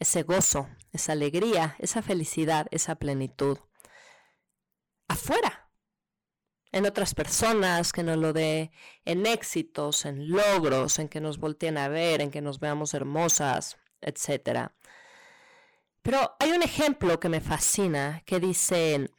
ese 0.00 0.24
gozo, 0.24 0.68
esa 0.92 1.12
alegría, 1.12 1.76
esa 1.78 2.02
felicidad, 2.02 2.66
esa 2.72 2.96
plenitud 2.96 3.58
afuera, 5.06 5.67
en 6.72 6.86
otras 6.86 7.14
personas, 7.14 7.92
que 7.92 8.02
nos 8.02 8.16
lo 8.16 8.32
dé 8.32 8.70
en 9.04 9.26
éxitos, 9.26 10.04
en 10.04 10.28
logros, 10.28 10.98
en 10.98 11.08
que 11.08 11.20
nos 11.20 11.38
volteen 11.38 11.78
a 11.78 11.88
ver, 11.88 12.20
en 12.20 12.30
que 12.30 12.40
nos 12.40 12.60
veamos 12.60 12.94
hermosas, 12.94 13.78
etc. 14.00 14.70
Pero 16.02 16.36
hay 16.38 16.50
un 16.52 16.62
ejemplo 16.62 17.20
que 17.20 17.28
me 17.28 17.40
fascina 17.40 18.22
que 18.26 18.40
dice 18.40 19.10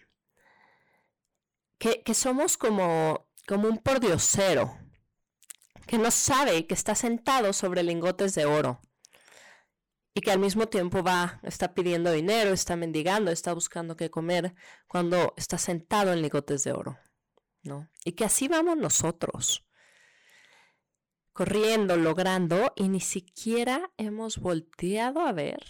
que, 1.78 2.04
que 2.04 2.14
somos 2.14 2.58
como 2.58 3.30
como 3.50 3.68
un 3.68 3.80
pordiosero 3.80 4.78
que 5.88 5.98
no 5.98 6.12
sabe 6.12 6.68
que 6.68 6.76
está 6.76 6.94
sentado 6.94 7.52
sobre 7.52 7.82
lingotes 7.82 8.36
de 8.36 8.46
oro 8.46 8.80
y 10.14 10.22
que 10.22 10.32
al 10.32 10.38
mismo 10.38 10.68
tiempo 10.68 11.02
va, 11.02 11.40
está 11.42 11.74
pidiendo 11.74 12.12
dinero, 12.12 12.52
está 12.52 12.76
mendigando, 12.76 13.32
está 13.32 13.52
buscando 13.54 13.96
qué 13.96 14.12
comer 14.12 14.54
cuando 14.88 15.34
está 15.36 15.58
sentado 15.58 16.14
en 16.14 16.22
lingotes 16.22 16.64
de 16.64 16.74
oro, 16.74 17.00
¿no? 17.64 17.90
Y 18.06 18.14
que 18.14 18.26
así 18.26 18.48
vamos 18.48 18.78
nosotros, 18.78 19.66
corriendo, 21.34 21.96
logrando 21.96 22.74
y 22.76 22.90
ni 22.90 23.00
siquiera 23.00 23.92
hemos 23.98 24.38
volteado 24.38 25.22
a 25.22 25.32
ver, 25.32 25.64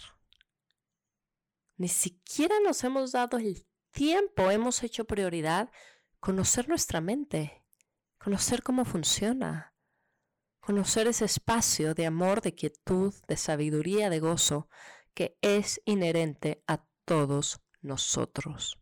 ni 1.76 1.88
siquiera 1.88 2.56
nos 2.64 2.84
hemos 2.84 3.12
dado 3.12 3.38
el 3.38 3.66
tiempo, 3.90 4.50
hemos 4.50 4.82
hecho 4.82 5.04
prioridad 5.04 5.70
conocer 6.20 6.68
nuestra 6.68 7.00
mente 7.00 7.60
conocer 8.20 8.62
cómo 8.62 8.84
funciona, 8.84 9.74
conocer 10.60 11.06
ese 11.08 11.24
espacio 11.24 11.94
de 11.94 12.06
amor, 12.06 12.42
de 12.42 12.54
quietud, 12.54 13.14
de 13.26 13.36
sabiduría, 13.36 14.10
de 14.10 14.20
gozo 14.20 14.68
que 15.14 15.38
es 15.40 15.80
inherente 15.86 16.62
a 16.66 16.84
todos 17.04 17.60
nosotros. 17.80 18.79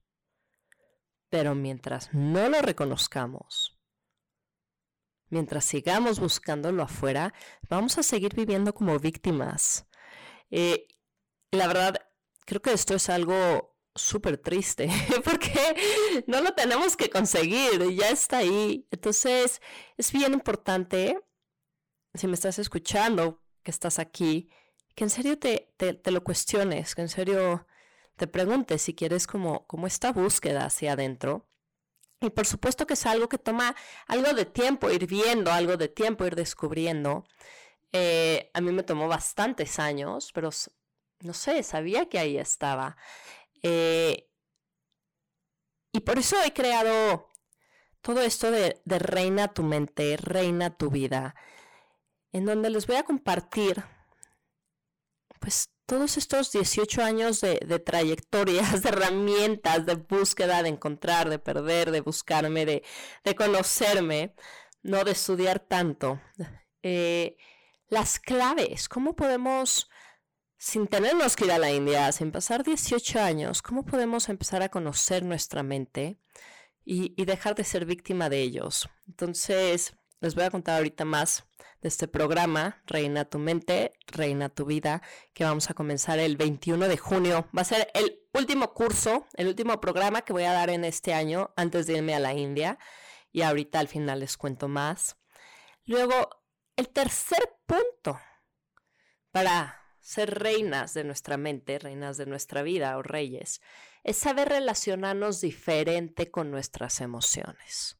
Pero 1.30 1.54
mientras 1.54 2.12
no 2.14 2.48
lo 2.48 2.62
reconozcamos, 2.62 3.78
mientras 5.28 5.64
sigamos 5.64 6.20
buscándolo 6.20 6.82
afuera, 6.82 7.34
vamos 7.68 7.98
a 7.98 8.02
seguir 8.02 8.34
viviendo 8.34 8.74
como 8.74 8.98
víctimas. 8.98 9.86
Eh, 10.50 10.86
la 11.50 11.66
verdad, 11.66 11.96
creo 12.44 12.62
que 12.62 12.72
esto 12.72 12.94
es 12.94 13.08
algo 13.10 13.76
súper 13.94 14.38
triste 14.38 14.88
porque 15.24 16.24
no 16.26 16.40
lo 16.40 16.54
tenemos 16.54 16.96
que 16.96 17.10
conseguir, 17.10 17.90
ya 17.94 18.10
está 18.10 18.38
ahí. 18.38 18.86
Entonces 18.90 19.60
es 19.96 20.12
bien 20.12 20.32
importante, 20.32 21.20
si 22.14 22.26
me 22.26 22.34
estás 22.34 22.58
escuchando, 22.58 23.42
que 23.62 23.70
estás 23.70 23.98
aquí, 23.98 24.50
que 24.94 25.04
en 25.04 25.10
serio 25.10 25.38
te, 25.38 25.72
te, 25.76 26.10
lo 26.10 26.24
cuestiones, 26.24 26.94
que 26.94 27.02
en 27.02 27.08
serio 27.08 27.66
te 28.18 28.26
preguntes 28.26 28.82
si 28.82 28.94
quieres 28.94 29.26
como, 29.26 29.66
como 29.66 29.86
esta 29.86 30.12
búsqueda 30.12 30.66
hacia 30.66 30.92
adentro. 30.92 31.46
Y 32.20 32.30
por 32.30 32.46
supuesto 32.46 32.86
que 32.86 32.94
es 32.94 33.06
algo 33.06 33.28
que 33.28 33.38
toma 33.38 33.76
algo 34.06 34.34
de 34.34 34.44
tiempo 34.44 34.90
ir 34.90 35.06
viendo, 35.06 35.52
algo 35.52 35.76
de 35.76 35.88
tiempo 35.88 36.26
ir 36.26 36.34
descubriendo. 36.36 37.24
Eh, 37.92 38.50
a 38.54 38.60
mí 38.60 38.72
me 38.72 38.82
tomó 38.82 39.08
bastantes 39.08 39.78
años, 39.78 40.32
pero 40.34 40.50
no 41.20 41.32
sé, 41.32 41.62
sabía 41.62 42.08
que 42.08 42.18
ahí 42.18 42.36
estaba. 42.36 42.96
Eh, 43.62 44.28
y 45.92 46.00
por 46.00 46.18
eso 46.18 46.36
he 46.44 46.52
creado 46.52 47.28
todo 48.02 48.22
esto 48.22 48.50
de, 48.50 48.80
reina 48.84 49.48
tu 49.48 49.62
mente, 49.62 50.16
reina 50.16 50.76
tu 50.76 50.90
vida, 50.90 51.34
en 52.32 52.46
donde 52.46 52.70
les 52.70 52.86
voy 52.86 52.96
a 52.96 53.04
compartir, 53.04 53.84
pues, 55.40 55.70
todos 55.88 56.18
estos 56.18 56.52
18 56.52 57.02
años 57.02 57.40
de, 57.40 57.78
trayectorias, 57.78 58.82
de 58.82 58.90
herramientas, 58.90 59.86
de 59.86 59.94
búsqueda, 59.94 60.62
de 60.62 60.68
encontrar, 60.68 61.30
de 61.30 61.38
perder, 61.38 61.90
de 61.90 62.02
buscarme, 62.02 62.66
de, 62.66 62.82
conocerme, 63.34 64.34
no 64.82 65.02
de 65.02 65.12
estudiar 65.12 65.60
tanto. 65.60 66.20
Eh, 66.82 67.38
las 67.88 68.20
claves, 68.20 68.86
cómo 68.86 69.16
podemos 69.16 69.88
sin 70.58 70.88
tenernos 70.88 71.36
que 71.36 71.46
ir 71.46 71.52
a 71.52 71.58
la 71.58 71.70
India, 71.70 72.12
sin 72.12 72.32
pasar 72.32 72.64
18 72.64 73.20
años, 73.20 73.62
¿cómo 73.62 73.86
podemos 73.86 74.28
empezar 74.28 74.62
a 74.62 74.68
conocer 74.68 75.24
nuestra 75.24 75.62
mente 75.62 76.18
y, 76.84 77.24
dejar 77.24 77.54
de 77.54 77.64
ser 77.64 77.86
víctima 77.86 78.28
de 78.28 78.42
ellos? 78.42 78.90
Entonces, 79.06 79.94
les 80.20 80.34
voy 80.34 80.44
a 80.44 80.50
contar 80.50 80.76
ahorita 80.76 81.04
más 81.04 81.44
de 81.80 81.88
este 81.88 82.08
programa, 82.08 82.82
Reina 82.86 83.24
tu 83.24 83.38
mente, 83.38 83.92
Reina 84.06 84.48
tu 84.48 84.64
vida, 84.64 85.02
que 85.32 85.44
vamos 85.44 85.70
a 85.70 85.74
comenzar 85.74 86.18
el 86.18 86.36
21 86.36 86.88
de 86.88 86.96
junio. 86.96 87.48
Va 87.56 87.62
a 87.62 87.64
ser 87.64 87.88
el 87.94 88.20
último 88.34 88.74
curso, 88.74 89.26
el 89.34 89.46
último 89.46 89.80
programa 89.80 90.22
que 90.22 90.32
voy 90.32 90.44
a 90.44 90.52
dar 90.52 90.70
en 90.70 90.84
este 90.84 91.14
año 91.14 91.52
antes 91.56 91.86
de 91.86 91.98
irme 91.98 92.14
a 92.14 92.20
la 92.20 92.34
India. 92.34 92.78
Y 93.30 93.42
ahorita 93.42 93.78
al 93.78 93.88
final 93.88 94.20
les 94.20 94.36
cuento 94.36 94.66
más. 94.66 95.16
Luego, 95.84 96.30
el 96.76 96.88
tercer 96.88 97.56
punto 97.66 98.20
para 99.30 99.82
ser 100.00 100.38
reinas 100.38 100.94
de 100.94 101.04
nuestra 101.04 101.36
mente, 101.36 101.78
reinas 101.78 102.16
de 102.16 102.26
nuestra 102.26 102.62
vida 102.62 102.96
o 102.96 103.02
reyes, 103.02 103.60
es 104.02 104.16
saber 104.16 104.48
relacionarnos 104.48 105.40
diferente 105.40 106.30
con 106.30 106.50
nuestras 106.50 107.00
emociones. 107.00 107.97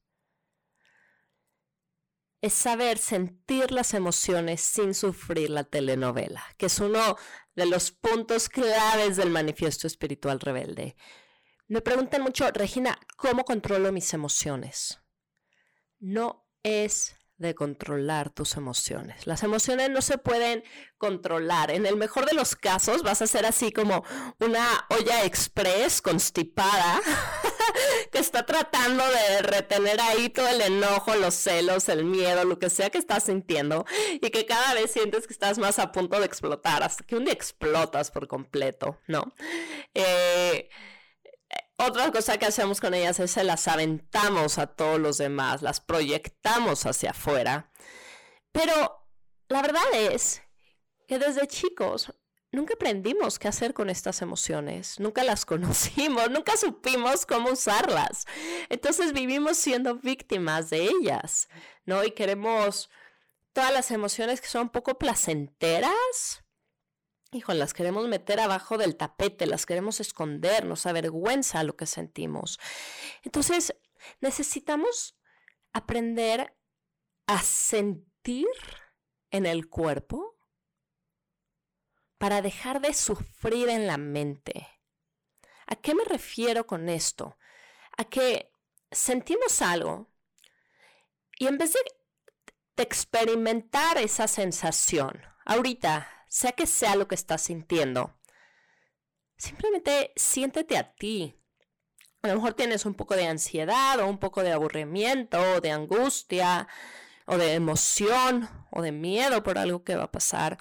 Es 2.41 2.53
saber 2.55 2.99
sentir 2.99 3.73
las 3.73 3.95
emociones 3.95 4.61
sin 4.61 4.95
sufrir 4.95 5.51
la 5.51 5.65
telenovela, 5.65 6.45
que 6.57 6.67
es 6.67 6.79
uno 6.79 7.17
de 7.57 7.67
los 7.67 7.91
puntos 7.91 8.49
claves 8.49 9.17
del 9.17 9.31
manifiesto 9.31 9.87
espiritual 9.87 10.39
rebelde. 10.39 10.97
Me 11.67 11.81
preguntan 11.81 12.23
mucho, 12.23 12.51
Regina, 12.53 12.99
¿cómo 13.17 13.45
controlo 13.45 13.93
mis 13.93 14.15
emociones? 14.15 15.01
No 15.99 16.49
es 16.63 17.17
de 17.39 17.55
controlar 17.55 18.31
tus 18.31 18.57
emociones. 18.57 19.27
Las 19.27 19.43
emociones 19.43 19.91
no 19.91 20.03
se 20.03 20.19
pueden 20.19 20.65
controlar. 20.99 21.71
En 21.71 21.87
el 21.87 21.97
mejor 21.97 22.27
de 22.27 22.35
los 22.35 22.57
casos 22.57 23.03
vas 23.03 23.23
a 23.23 23.27
ser 23.27 23.47
así 23.47 23.73
como 23.73 24.05
una 24.41 24.87
olla 24.91 25.25
express 25.25 26.03
constipada 26.03 27.01
que 28.11 28.19
está 28.19 28.47
tratando 28.47 29.05
de 29.07 29.43
retener 29.43 30.01
ahí 30.01 30.29
todo 30.29 30.49
el 30.49 30.61
enojo, 30.61 31.15
los 31.17 31.35
celos, 31.35 31.89
el 31.89 32.05
miedo, 32.05 32.45
lo 32.45 32.59
que 32.59 32.71
sea 32.71 32.91
que 32.91 32.99
estás 32.99 33.25
sintiendo 33.25 33.85
y 34.21 34.31
que 34.31 34.47
cada 34.47 34.75
vez 34.75 34.93
sientes 34.93 35.27
que 35.27 35.33
estás 35.33 35.59
más 35.59 35.79
a 35.79 35.93
punto 35.93 36.19
de 36.19 36.27
explotar 36.27 36.83
hasta 36.83 37.05
que 37.05 37.17
un 37.17 37.25
día 37.25 37.35
explotas 37.35 38.11
por 38.11 38.29
completo, 38.29 38.99
¿no? 39.07 39.35
Eh, 39.95 40.69
otra 41.77 42.11
cosa 42.11 42.39
que 42.39 42.47
hacemos 42.47 42.81
con 42.81 42.93
ellas 42.93 43.21
es 43.21 43.31
se 43.31 43.45
las 43.45 43.69
aventamos 43.69 44.59
a 44.59 44.67
todos 44.67 44.99
los 44.99 45.19
demás, 45.19 45.63
las 45.63 45.81
proyectamos 45.81 46.85
hacia 46.87 47.11
afuera. 47.11 47.71
Pero 48.53 49.07
la 49.49 49.63
verdad 49.63 49.85
es 49.95 50.43
que 51.07 51.19
desde 51.19 51.47
chicos 51.47 52.13
nunca 52.51 52.75
aprendimos 52.75 53.39
qué 53.39 53.49
hacer 53.49 53.75
con 53.75 53.91
estas 53.91 54.23
emociones, 54.23 54.99
nunca 55.01 55.25
las 55.25 55.45
conocimos, 55.47 56.31
nunca 56.31 56.57
supimos 56.57 57.27
cómo 57.27 57.51
usarlas. 57.51 58.27
Entonces 58.69 59.13
vivimos 59.13 59.57
siendo 59.57 59.97
víctimas 59.97 60.71
de 60.71 60.85
ellas, 60.85 61.49
¿no? 61.85 62.05
Y 62.05 62.13
queremos 62.13 62.91
todas 63.53 63.73
las 63.73 63.91
emociones 63.91 64.41
que 64.41 64.49
son 64.49 64.71
poco 64.71 64.99
placenteras, 64.99 66.45
hijo, 67.33 67.53
las 67.55 67.75
queremos 67.75 68.09
meter 68.09 68.41
abajo 68.41 68.79
del 68.79 68.97
tapete, 68.97 69.47
las 69.47 69.67
queremos 69.67 70.01
esconder, 70.01 70.65
nos 70.65 70.87
avergüenza 70.87 71.63
lo 71.63 71.77
que 71.77 71.87
sentimos. 71.87 72.59
Entonces, 73.23 73.75
necesitamos 74.21 75.17
aprender 75.73 76.57
a 77.27 77.43
sentir 77.43 78.47
en 79.31 79.45
el 79.45 79.69
cuerpo 79.69 80.38
para 82.19 82.43
dejar 82.43 82.81
de 82.81 82.93
sufrir 82.95 83.69
en 83.69 83.87
la 83.87 83.97
mente. 83.97 84.69
¿A 85.67 85.77
qué 85.77 85.95
me 85.95 86.05
refiero 86.05 86.67
con 86.67 86.89
esto? 86.89 87.39
A 87.97 88.05
que 88.05 88.53
sentimos 88.91 89.63
algo 89.63 90.09
y 91.39 91.47
en 91.47 91.59
vez 91.59 91.73
de, 91.73 91.81
experimentar 92.81 93.99
esa 93.99 94.29
sensación, 94.29 95.21
ahorita, 95.45 96.09
sea 96.29 96.53
que 96.53 96.65
sea 96.65 96.95
lo 96.95 97.09
que 97.09 97.17
estás 97.17 97.43
sintiendo, 97.43 98.17
simplemente 99.37 100.13
siéntete 100.15 100.77
a 100.77 100.95
ti. 100.95 101.43
A 102.23 102.29
lo 102.29 102.37
mejor 102.37 102.55
tienes 102.55 102.87
un 102.87 102.95
poco 102.95 103.17
de 103.17 103.27
ansiedad 103.27 103.99
o 103.99 104.07
un 104.07 104.19
poco 104.19 104.45
de 104.45 104.53
aburrimiento 104.53 105.41
o 105.57 105.61
de 105.61 105.73
angustia 105.73 106.69
o 107.27 107.37
de 107.37 107.55
emoción 107.55 108.49
o 108.71 108.81
de 108.81 108.93
miedo 108.93 109.43
por 109.43 109.59
algo 109.59 109.83
que 109.83 109.97
va 109.97 110.05
a 110.05 110.13
pasar. 110.13 110.59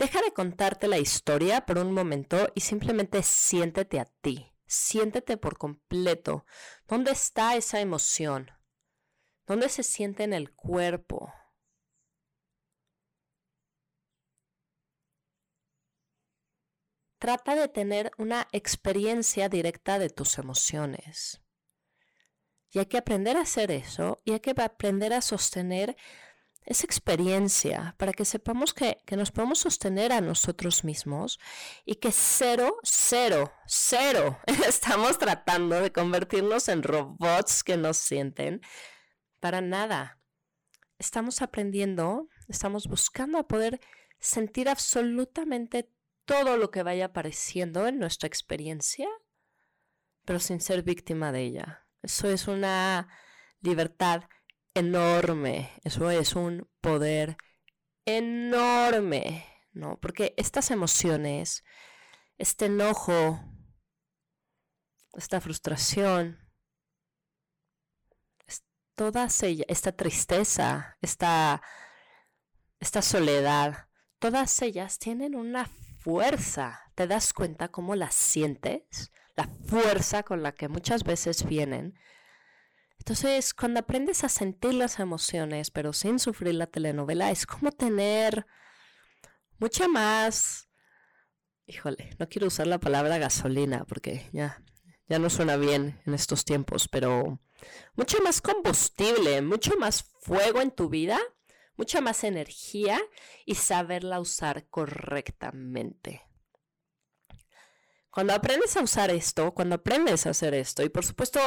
Deja 0.00 0.22
de 0.22 0.32
contarte 0.32 0.88
la 0.88 0.96
historia 0.96 1.66
por 1.66 1.76
un 1.76 1.92
momento 1.92 2.50
y 2.54 2.62
simplemente 2.62 3.22
siéntete 3.22 4.00
a 4.00 4.06
ti. 4.06 4.50
Siéntete 4.64 5.36
por 5.36 5.58
completo. 5.58 6.46
¿Dónde 6.88 7.10
está 7.10 7.54
esa 7.54 7.80
emoción? 7.82 8.50
¿Dónde 9.46 9.68
se 9.68 9.82
siente 9.82 10.22
en 10.22 10.32
el 10.32 10.54
cuerpo? 10.54 11.30
Trata 17.18 17.54
de 17.54 17.68
tener 17.68 18.10
una 18.16 18.48
experiencia 18.52 19.50
directa 19.50 19.98
de 19.98 20.08
tus 20.08 20.38
emociones. 20.38 21.42
Y 22.70 22.78
hay 22.78 22.86
que 22.86 22.96
aprender 22.96 23.36
a 23.36 23.42
hacer 23.42 23.70
eso 23.70 24.18
y 24.24 24.32
hay 24.32 24.40
que 24.40 24.54
aprender 24.56 25.12
a 25.12 25.20
sostener 25.20 25.94
esa 26.64 26.86
experiencia 26.86 27.94
para 27.98 28.12
que 28.12 28.24
sepamos 28.24 28.74
que, 28.74 28.98
nos 29.16 29.32
podemos 29.32 29.58
sostener 29.58 30.12
a 30.12 30.20
nosotros 30.20 30.84
mismos 30.84 31.38
y 31.84 31.96
que 31.96 32.12
cero, 32.12 32.76
cero, 32.82 33.52
cero 33.66 34.38
estamos 34.68 35.18
tratando 35.18 35.80
de 35.80 35.92
convertirnos 35.92 36.68
en 36.68 36.82
robots 36.82 37.64
que 37.64 37.76
nos 37.76 37.96
sienten. 37.96 38.60
Para 39.40 39.60
nada. 39.60 40.18
Estamos 40.98 41.40
aprendiendo, 41.40 42.28
estamos 42.46 42.86
buscando 42.86 43.38
a 43.38 43.48
poder 43.48 43.80
sentir 44.18 44.68
absolutamente 44.68 45.90
todo 46.26 46.58
lo 46.58 46.70
que 46.70 46.82
vaya 46.82 47.06
apareciendo 47.06 47.86
en 47.86 47.98
nuestra 47.98 48.26
experiencia, 48.26 49.08
pero 50.26 50.38
sin 50.38 50.60
ser 50.60 50.82
víctima 50.82 51.32
de 51.32 51.40
ella. 51.40 51.86
Eso 52.02 52.28
es 52.28 52.48
una 52.48 53.08
libertad 53.62 54.24
enorme, 54.74 55.70
eso 55.84 56.10
es 56.10 56.34
un 56.34 56.68
poder 56.80 57.36
enorme, 58.04 59.46
¿no? 59.72 59.98
Porque 60.00 60.34
estas 60.36 60.70
emociones, 60.70 61.64
este 62.38 62.66
enojo, 62.66 63.40
esta 65.14 65.40
frustración, 65.40 66.38
toda 68.94 69.28
esta 69.68 69.92
tristeza, 69.92 70.98
esta, 71.00 71.62
esta 72.80 73.00
soledad, 73.00 73.88
todas 74.18 74.60
ellas 74.60 74.98
tienen 74.98 75.34
una 75.34 75.66
fuerza. 76.00 76.92
¿Te 76.94 77.06
das 77.06 77.32
cuenta 77.32 77.68
cómo 77.68 77.94
las 77.94 78.14
sientes? 78.14 79.10
La 79.36 79.48
fuerza 79.66 80.22
con 80.22 80.42
la 80.42 80.52
que 80.52 80.68
muchas 80.68 81.04
veces 81.04 81.46
vienen 81.46 81.98
entonces, 83.00 83.54
cuando 83.54 83.80
aprendes 83.80 84.24
a 84.24 84.28
sentir 84.28 84.74
las 84.74 84.98
emociones, 84.98 85.70
pero 85.70 85.94
sin 85.94 86.18
sufrir 86.18 86.54
la 86.54 86.66
telenovela, 86.66 87.30
es 87.30 87.46
como 87.46 87.72
tener 87.72 88.46
mucha 89.58 89.88
más, 89.88 90.68
híjole, 91.66 92.14
no 92.18 92.28
quiero 92.28 92.48
usar 92.48 92.66
la 92.66 92.78
palabra 92.78 93.16
gasolina 93.16 93.86
porque 93.86 94.28
ya, 94.32 94.62
ya 95.08 95.18
no 95.18 95.30
suena 95.30 95.56
bien 95.56 95.98
en 96.04 96.12
estos 96.12 96.44
tiempos, 96.44 96.88
pero 96.88 97.40
mucho 97.94 98.18
más 98.22 98.42
combustible, 98.42 99.40
mucho 99.40 99.78
más 99.78 100.02
fuego 100.20 100.60
en 100.60 100.70
tu 100.70 100.90
vida, 100.90 101.18
mucha 101.76 102.02
más 102.02 102.22
energía 102.22 103.00
y 103.46 103.54
saberla 103.54 104.20
usar 104.20 104.66
correctamente. 104.68 106.29
Cuando 108.20 108.34
aprendes 108.34 108.76
a 108.76 108.82
usar 108.82 109.10
esto, 109.10 109.54
cuando 109.54 109.76
aprendes 109.76 110.26
a 110.26 110.30
hacer 110.30 110.52
esto, 110.52 110.82
y 110.82 110.90
por 110.90 111.06
supuesto, 111.06 111.40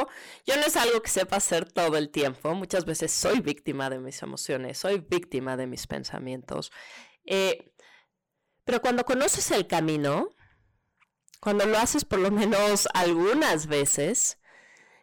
yo 0.44 0.56
no 0.56 0.64
es 0.64 0.76
algo 0.76 1.04
que 1.04 1.10
sepa 1.12 1.36
hacer 1.36 1.72
todo 1.72 1.98
el 1.98 2.10
tiempo, 2.10 2.56
muchas 2.56 2.84
veces 2.84 3.12
soy 3.12 3.42
víctima 3.42 3.92
de 3.92 4.00
mis 4.00 4.24
emociones, 4.24 4.80
soy 4.80 4.98
víctima 5.08 5.56
de 5.56 5.68
mis 5.68 5.86
pensamientos, 5.86 6.72
eh, 7.26 7.76
pero 8.64 8.82
cuando 8.82 9.06
conoces 9.06 9.52
el 9.52 9.68
camino, 9.68 10.30
cuando 11.40 11.68
lo 11.68 11.78
haces 11.78 12.06
por 12.06 12.18
lo 12.18 12.32
menos 12.32 12.88
algunas 12.96 13.68
veces, 13.68 14.40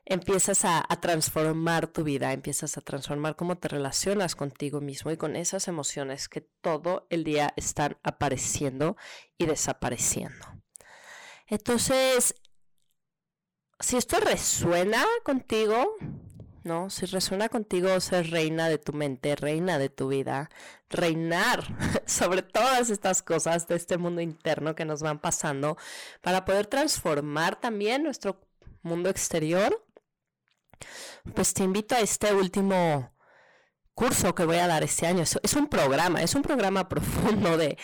empiezas 0.05 0.65
a, 0.65 0.85
a, 0.89 1.01
transformar 1.01 1.87
tu 1.87 2.03
vida, 2.03 2.33
empiezas 2.33 2.79
a 2.79 2.81
transformar 2.81 3.37
cómo 3.37 3.59
te 3.59 3.69
relacionas 3.69 4.35
contigo 4.35 4.81
mismo 4.81 5.13
y 5.13 5.17
con 5.17 5.37
esas 5.37 5.69
emociones 5.69 6.29
que 6.29 6.41
todo 6.41 7.07
el 7.11 7.23
día 7.23 7.55
están 7.55 7.97
apareciendo 8.03 8.97
y 9.39 9.47
desapareciendo. 9.47 10.60
Entonces, 11.51 12.35
si 13.81 13.97
esto 13.97 14.21
resuena 14.21 15.05
contigo, 15.25 15.97
¿no? 16.63 16.91
Si 16.91 17.07
resuena 17.07 17.49
contigo 17.49 17.99
ser 17.99 18.31
reina 18.31 18.69
de 18.69 18.79
tu 18.79 18.93
mente, 18.93 19.35
reina 19.35 19.77
de 19.77 19.89
tu 19.89 20.09
vida, 20.09 20.49
reinar 20.89 21.67
sobre 22.07 22.43
todas 22.43 22.91
estas 22.91 23.23
cosas 23.23 23.67
de 23.67 23.75
este 23.75 23.99
mundo 23.99 24.21
interno 24.21 24.77
que 24.77 24.85
nos 24.85 25.03
van 25.03 25.19
pasando 25.19 25.77
para 26.21 26.45
poder 26.45 26.69
transformar 26.69 27.61
también 27.61 28.05
nuestro 28.05 28.41
mundo 28.83 29.09
exterior, 29.11 29.85
pues 31.35 31.53
te 31.53 31.65
invito 31.65 31.97
a 31.97 32.01
este 32.01 32.33
último 32.33 33.13
curso 34.01 34.35
que 34.35 34.47
voy 34.47 34.57
a 34.57 34.67
dar 34.67 34.83
este 34.83 35.07
año. 35.07 35.25
Es, 35.43 35.55
un 35.55 35.67
programa, 35.67 36.23
es 36.23 36.35
un 36.35 36.41
programa 36.41 36.89
profundo 36.89 37.59
de, 37.59 37.77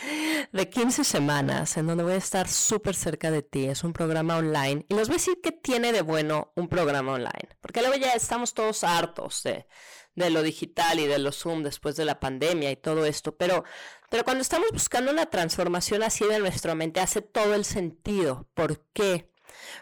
de 0.50 0.70
15 0.70 1.04
semanas 1.04 1.76
en 1.76 1.86
donde 1.86 2.04
voy 2.04 2.14
a 2.14 2.16
estar 2.16 2.48
súper 2.48 2.94
cerca 2.94 3.30
de 3.30 3.42
ti. 3.42 3.66
Es 3.66 3.84
un 3.84 3.92
programa 3.92 4.38
online. 4.38 4.86
Y 4.88 4.94
les 4.94 5.08
voy 5.08 5.16
a 5.16 5.18
decir 5.18 5.40
qué 5.42 5.52
tiene 5.52 5.92
de 5.92 6.00
bueno 6.00 6.54
un 6.56 6.68
programa 6.68 7.12
online. 7.12 7.50
Porque 7.60 7.82
luego 7.82 7.96
ya 7.96 8.12
estamos 8.14 8.54
todos 8.54 8.82
hartos 8.82 9.42
de, 9.42 9.66
de 10.14 10.30
lo 10.30 10.42
digital 10.42 10.98
y 11.00 11.06
de 11.06 11.18
lo 11.18 11.32
Zoom 11.32 11.62
después 11.62 11.96
de 11.96 12.06
la 12.06 12.18
pandemia 12.18 12.70
y 12.70 12.76
todo 12.76 13.04
esto. 13.04 13.36
Pero, 13.36 13.64
pero 14.08 14.24
cuando 14.24 14.40
estamos 14.40 14.70
buscando 14.72 15.10
una 15.10 15.26
transformación 15.26 16.02
así 16.02 16.24
de 16.24 16.38
nuestra 16.38 16.74
mente, 16.74 17.00
hace 17.00 17.20
todo 17.20 17.54
el 17.54 17.66
sentido. 17.66 18.48
¿Por 18.54 18.86
qué? 18.94 19.30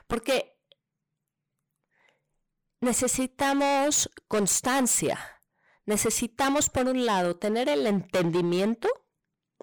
Porque 0.09 0.59
necesitamos 2.81 4.11
constancia 4.27 5.34
necesitamos, 5.87 6.71
por 6.71 6.87
un 6.87 7.07
lado, 7.07 7.37
tener 7.37 7.69
el 7.69 7.87
entendimiento 7.87 8.89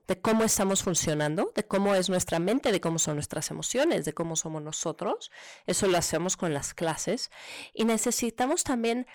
de 0.08 0.20
cómo 0.20 0.44
estamos 0.44 0.84
funcionando, 0.84 1.52
de 1.56 1.66
cómo 1.66 1.96
es 1.96 2.10
nuestra 2.10 2.40
mente, 2.40 2.72
de 2.72 2.82
cómo 2.82 3.00
son 3.00 3.16
nuestras 3.16 3.50
emociones, 3.52 4.06
de 4.06 4.14
cómo 4.14 4.36
somos 4.36 4.62
nosotros. 4.62 5.32
Eso 5.66 5.88
lo 5.88 5.98
hacemos 5.98 6.38
con 6.38 6.54
las 6.54 6.74
clases. 6.74 7.32
Y 7.74 7.86
necesitamos 7.86 8.64
también 8.64 9.08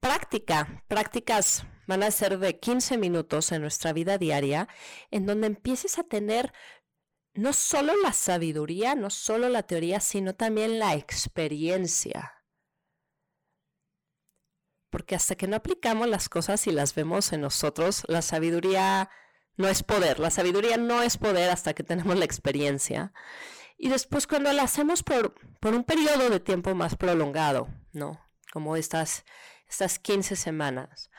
práctica. 0.00 0.84
Prácticas 0.88 1.64
van 1.86 2.02
a 2.02 2.10
ser 2.10 2.38
de 2.38 2.58
15 2.58 2.98
minutos 2.98 3.52
en 3.52 3.62
nuestra 3.62 3.92
vida 3.92 4.18
diaria, 4.18 4.68
en 5.10 5.24
donde 5.24 5.46
empieces 5.46 5.98
a 5.98 6.04
tener 6.04 6.52
no 7.34 7.52
solo 7.52 7.94
la 8.02 8.12
sabiduría, 8.12 8.94
no 8.94 9.10
solo 9.10 9.48
la 9.48 9.62
teoría, 9.62 10.00
sino 10.00 10.34
también 10.34 10.78
la 10.78 10.94
experiencia 10.94 12.37
porque 14.90 15.14
hasta 15.14 15.34
que 15.34 15.46
no 15.46 15.56
aplicamos 15.56 16.08
las 16.08 16.28
cosas 16.28 16.66
y 16.66 16.72
las 16.72 16.94
vemos 16.94 17.32
en 17.32 17.42
nosotros, 17.42 18.04
la 18.08 18.22
sabiduría 18.22 19.10
no 19.56 19.68
es 19.68 19.82
poder, 19.82 20.20
la 20.20 20.30
sabiduría 20.30 20.76
no 20.76 21.02
es 21.02 21.18
poder 21.18 21.50
hasta 21.50 21.74
que 21.74 21.82
tenemos 21.82 22.16
la 22.16 22.24
experiencia. 22.24 23.12
Y 23.76 23.88
después 23.88 24.26
cuando 24.26 24.52
la 24.52 24.64
hacemos 24.64 25.02
por, 25.02 25.34
por 25.60 25.74
un 25.74 25.84
periodo 25.84 26.30
de 26.30 26.40
tiempo 26.40 26.74
más 26.74 26.96
prolongado, 26.96 27.68
¿no? 27.92 28.20
Como 28.52 28.76
estas, 28.76 29.24
estas 29.68 29.98
15 29.98 30.36
semanas. 30.36 31.10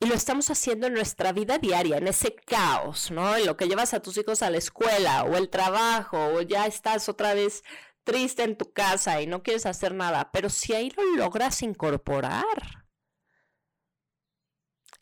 Y 0.00 0.06
lo 0.06 0.14
estamos 0.14 0.50
haciendo 0.50 0.86
en 0.86 0.94
nuestra 0.94 1.32
vida 1.32 1.58
diaria, 1.58 1.98
en 1.98 2.08
ese 2.08 2.34
caos, 2.34 3.10
¿no? 3.10 3.36
En 3.36 3.44
lo 3.44 3.56
que 3.56 3.68
llevas 3.68 3.92
a 3.92 4.00
tus 4.00 4.16
hijos 4.16 4.42
a 4.42 4.48
la 4.48 4.56
escuela 4.56 5.24
o 5.24 5.36
el 5.36 5.50
trabajo 5.50 6.16
o 6.34 6.40
ya 6.40 6.66
estás 6.66 7.08
otra 7.08 7.34
vez 7.34 7.62
triste 8.04 8.42
en 8.42 8.56
tu 8.56 8.72
casa 8.72 9.20
y 9.20 9.26
no 9.26 9.42
quieres 9.42 9.66
hacer 9.66 9.94
nada, 9.94 10.30
pero 10.32 10.48
si 10.48 10.74
ahí 10.74 10.90
lo 10.96 11.16
logras 11.16 11.62
incorporar, 11.62 12.44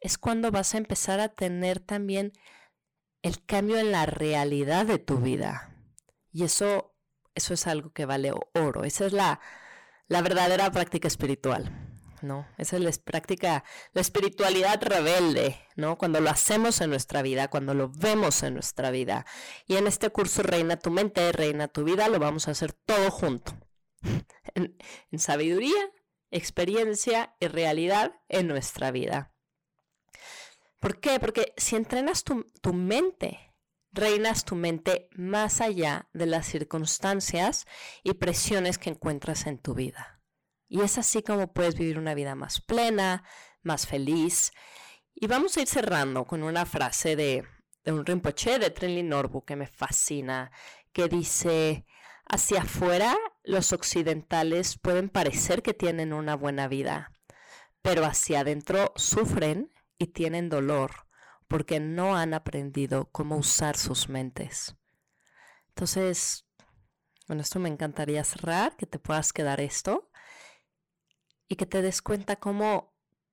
es 0.01 0.19
cuando 0.19 0.51
vas 0.51 0.75
a 0.75 0.79
empezar 0.79 1.21
a 1.21 1.29
tener 1.29 1.81
también 1.81 2.33
el 3.23 3.45
cambio 3.45 3.79
en 3.79 3.91
la 3.91 4.07
realidad 4.07 4.87
de 4.87 4.99
tu 4.99 5.19
vida. 5.19 5.75
Y 6.31 6.45
eso, 6.45 6.95
eso 7.35 7.55
es 7.55 7.67
algo 7.67 7.93
que 7.93 8.07
vale 8.07 8.33
oro. 8.55 8.85
Esa 8.85 9.07
es 9.07 9.13
la, 9.13 9.41
la 10.07 10.23
verdadera 10.23 10.71
práctica 10.71 11.09
espiritual. 11.09 11.88
¿No? 12.23 12.47
Esa 12.59 12.77
es 12.77 12.83
la 12.83 12.91
práctica, 13.05 13.65
la 13.93 14.01
espiritualidad 14.01 14.83
rebelde, 14.83 15.57
¿no? 15.77 15.99
Cuando 15.99 16.21
lo 16.21 16.31
hacemos 16.31 16.81
en 16.81 16.91
nuestra 16.91 17.23
vida, 17.23 17.49
cuando 17.49 17.75
lo 17.75 17.89
vemos 17.89 18.43
en 18.43 18.55
nuestra 18.55 18.91
vida. 18.91 19.27
Y 19.67 19.77
en 19.77 19.87
este 19.87 20.11
curso 20.11 20.43
Reina 20.43 20.79
tu 20.79 20.91
mente, 20.91 21.33
Reina 21.33 21.69
tu 21.69 21.85
vida, 21.85 22.09
lo 22.09 22.19
vamos 22.19 22.49
a 22.49 22.53
hacer 22.53 22.73
todo 22.73 23.11
junto. 23.11 23.53
en, 24.55 25.19
sabiduría, 25.19 25.91
experiencia 26.31 27.35
y 27.41 27.49
realidad 27.49 28.13
en 28.29 28.49
nuestra 28.49 28.91
vida. 28.91 29.33
¿Por 30.79 31.01
qué? 31.01 31.19
Porque 31.19 31.55
si 31.57 31.77
entrenas 31.77 32.23
tu, 32.23 32.45
tu 32.61 32.73
mente, 32.73 33.55
reinas 33.91 34.45
tu 34.45 34.55
mente 34.55 35.09
más 35.13 35.61
allá 35.61 36.09
de 36.13 36.27
las 36.27 36.47
circunstancias 36.47 37.67
y 38.05 38.15
presiones 38.15 38.79
que 38.79 38.91
encuentras 38.91 39.47
en 39.47 39.59
tu 39.59 39.75
vida. 39.75 40.18
Y 40.69 40.83
es 40.83 40.99
así 40.99 41.23
como 41.23 41.53
puedes 41.53 41.77
vivir 41.77 41.99
una 41.99 42.15
vida 42.15 42.35
más 42.35 42.61
plena, 42.61 43.25
más 43.63 43.87
feliz. 43.87 44.53
Y 45.15 45.27
vamos 45.27 45.57
a 45.57 45.63
ir 45.63 45.67
cerrando 45.67 46.27
con 46.27 46.43
una 46.43 46.67
frase 46.67 47.17
de, 47.17 47.45
un 47.87 48.05
Rinpoche 48.05 48.59
de 48.59 48.71
Trenli 48.71 49.03
Norbu 49.03 49.45
que 49.45 49.57
me 49.57 49.67
fascina, 49.67 50.53
que 50.93 51.09
dice, 51.09 51.87
hacia 52.27 52.63
afuera 52.63 53.17
los 53.45 53.73
occidentales 53.73 54.79
pueden 54.79 55.09
parecer 55.09 55.63
que 55.63 55.73
tienen 55.73 56.13
una 56.13 56.37
buena 56.37 56.69
vida, 56.69 57.13
pero 57.81 58.05
hacia 58.05 58.41
adentro 58.41 58.93
sufren 58.97 59.73
y 59.97 60.09
tienen 60.09 60.51
dolor 60.51 61.09
porque 61.49 61.81
no 61.81 62.15
han 62.15 62.35
aprendido 62.35 63.09
cómo 63.11 63.37
usar 63.37 63.79
sus 63.79 64.11
mentes. 64.11 64.77
Entonces, 65.69 66.45
con 67.27 67.41
esto 67.41 67.59
me 67.59 67.71
encantaría 67.71 68.23
cerrar, 68.23 68.77
que 68.77 68.87
te 68.87 68.99
puedas 68.99 69.33
quedar 69.33 69.61
esto 69.61 70.08
y 71.49 71.57
que 71.57 71.67
te 71.67 71.83
des 71.83 72.03
cuenta 72.03 72.37
cómo 72.37 72.93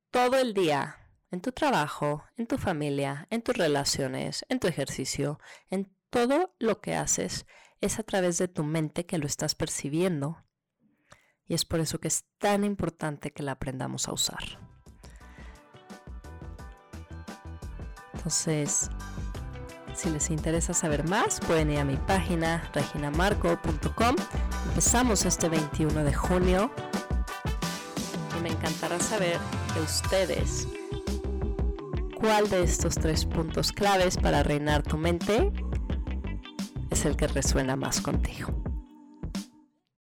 todo 0.10 0.40
el 0.40 0.54
día, 0.54 0.98
en 1.32 1.42
tu 1.42 1.52
trabajo, 1.52 2.24
en 2.38 2.48
tu 2.48 2.58
familia, 2.58 3.28
en 3.30 3.42
tus 3.42 3.58
relaciones, 3.58 4.46
en 4.48 4.60
tu 4.60 4.68
ejercicio, 4.68 5.40
en 5.70 5.94
todo 6.10 6.56
lo 6.60 6.80
que 6.80 6.96
haces, 6.96 7.46
es 7.82 8.00
a 8.00 8.04
través 8.04 8.38
de 8.38 8.48
tu 8.48 8.64
mente 8.64 9.06
que 9.06 9.18
lo 9.18 9.28
estás 9.28 9.54
percibiendo. 9.56 10.44
Y 11.48 11.54
es 11.54 11.66
por 11.66 11.80
eso 11.80 12.00
que 12.00 12.08
es 12.08 12.26
tan 12.38 12.64
importante 12.64 13.32
que 13.32 13.44
la 13.44 13.52
aprendamos 13.52 14.08
a 14.08 14.14
usar. 14.14 14.44
Entonces, 18.14 18.90
si 19.94 20.10
les 20.10 20.32
interesa 20.32 20.74
saber 20.74 21.08
más, 21.08 21.40
pueden 21.42 21.70
ir 21.72 21.80
a 21.80 21.86
mi 21.86 21.98
página 21.98 22.70
reginamarco.com. 22.74 24.16
Empezamos 24.70 25.26
este 25.26 25.50
21 25.50 26.04
de 26.04 26.14
junio 26.14 26.72
saber 29.02 29.38
de 29.74 29.82
ustedes 29.82 30.68
cuál 32.20 32.50
de 32.50 32.64
estos 32.64 32.96
tres 32.96 33.26
puntos 33.26 33.72
claves 33.72 34.18
para 34.18 34.44
reinar 34.44 34.84
tu 34.84 34.98
mente 34.98 35.52
es 36.90 37.06
el 37.06 37.16
que 37.16 37.28
resuena 37.28 37.76
más 37.76 38.02
contigo. 38.02 38.65